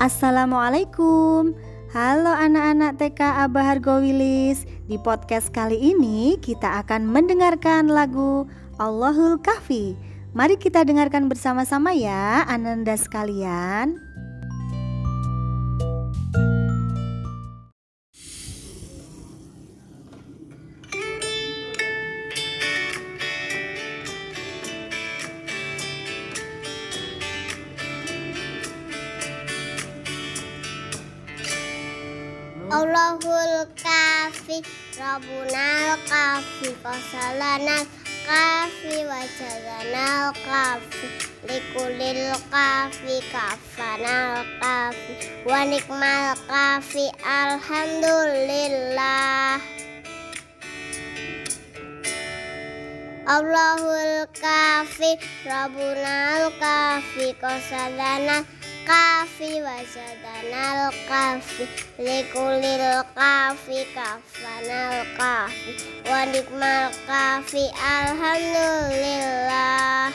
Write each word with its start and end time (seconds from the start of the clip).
Assalamualaikum. 0.00 1.52
Halo 1.92 2.32
anak-anak 2.32 2.96
TK 2.96 3.20
Abah 3.44 3.68
Hargowilis. 3.68 4.64
Di 4.88 4.96
podcast 4.96 5.52
kali 5.52 5.76
ini 5.76 6.40
kita 6.40 6.80
akan 6.80 7.04
mendengarkan 7.04 7.92
lagu 7.92 8.48
Allahul 8.80 9.36
Kahfi. 9.44 9.92
Mari 10.32 10.56
kita 10.56 10.88
dengarkan 10.88 11.28
bersama-sama 11.28 11.92
ya 11.92 12.48
Ananda 12.48 12.96
sekalian 12.96 14.00
Allahul 32.70 33.66
kafi 33.74 34.62
Rabbunal 34.94 35.98
kafi 36.06 36.70
Qasalanal 36.78 37.82
kafi 38.22 39.10
Wajadanal 39.10 40.30
kafi 40.38 41.06
Likulil 41.50 42.30
kafi 42.46 43.26
Kafanal 43.34 44.46
kafi 44.62 45.42
Wanikmal 45.42 46.38
kafi 46.46 47.10
Alhamdulillah. 47.26 49.58
Allahul 53.26 54.30
kafi 54.30 55.18
Rabbunal 55.42 56.54
kafi 56.62 57.34
Qasalanal 57.34 58.46
kafi 58.90 59.62
wajadanal 59.62 60.90
kafi 61.06 61.62
likulil 62.02 63.06
kafi 63.14 63.86
kafanal 63.94 65.06
kafi 65.14 65.78
wanikmal 66.10 66.90
kafi 67.06 67.70
alhamdulillah. 67.78 70.10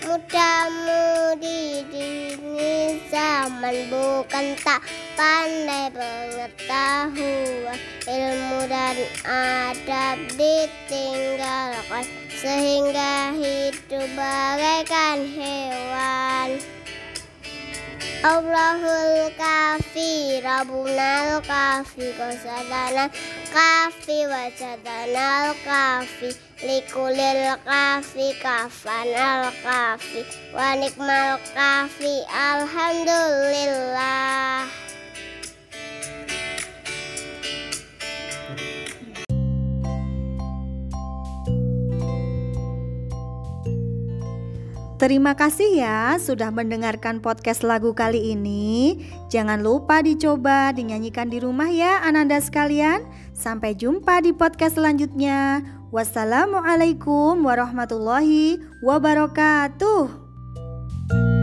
Mudah-mudi 0.00 1.84
ini 1.92 3.04
zaman 3.12 3.92
bukan 3.92 4.56
tak 4.64 4.80
pandai 5.12 5.92
pengetahuan. 5.92 7.76
Ilmu 8.08 8.64
dan 8.64 8.96
adab 9.28 10.16
ditinggalkan 10.40 12.08
sehingga 12.32 13.36
hidup 13.36 14.08
bagaikan 14.16 15.28
hewan 15.28 15.69
Allahul 18.20 19.32
kafi 19.32 20.44
Rabbunal 20.44 21.40
kafi 21.40 22.12
Qasadana 22.20 23.08
kafi 23.48 24.28
Wajadanal 24.28 25.56
kafi 25.64 26.28
Likulil 26.60 27.56
kafi 27.64 28.36
Kafanal 28.44 29.48
kafi 29.64 30.20
Wanikmal 30.52 31.40
kafi 31.56 32.20
Alhamdulillah 32.28 34.19
Terima 45.00 45.32
kasih 45.32 45.80
ya 45.80 46.20
sudah 46.20 46.52
mendengarkan 46.52 47.24
podcast 47.24 47.64
lagu 47.64 47.96
kali 47.96 48.36
ini. 48.36 49.00
Jangan 49.32 49.64
lupa 49.64 50.04
dicoba 50.04 50.76
dinyanyikan 50.76 51.32
di 51.32 51.40
rumah 51.40 51.72
ya 51.72 52.04
Ananda 52.04 52.36
sekalian. 52.36 53.08
Sampai 53.32 53.72
jumpa 53.72 54.20
di 54.20 54.36
podcast 54.36 54.76
selanjutnya. 54.76 55.64
Wassalamualaikum 55.88 57.40
warahmatullahi 57.40 58.60
wabarakatuh. 58.84 61.39